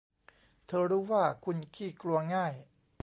[0.67, 2.53] เธอรู้ว่าคุณขี้กลัวง่าย